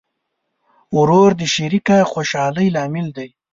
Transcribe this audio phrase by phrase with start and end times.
[0.97, 3.29] ورور د شریکه خوشحالۍ لامل وي.